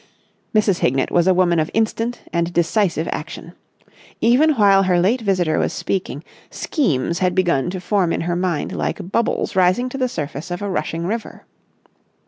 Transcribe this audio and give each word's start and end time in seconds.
Mrs. 0.55 0.79
Hignett 0.79 1.11
was 1.11 1.27
a 1.27 1.31
woman 1.35 1.59
of 1.59 1.69
instant 1.75 2.21
and 2.33 2.51
decisive 2.51 3.07
action. 3.11 3.53
Even 4.19 4.55
while 4.55 4.81
her 4.81 4.99
late 4.99 5.21
visitor 5.21 5.59
was 5.59 5.73
speaking, 5.73 6.23
schemes 6.49 7.19
had 7.19 7.35
begun 7.35 7.69
to 7.69 7.79
form 7.79 8.11
in 8.11 8.21
her 8.21 8.35
mind 8.35 8.71
like 8.71 9.11
bubbles 9.11 9.55
rising 9.55 9.89
to 9.89 9.99
the 9.99 10.09
surface 10.09 10.49
of 10.49 10.63
a 10.63 10.69
rushing 10.71 11.05
river. 11.05 11.45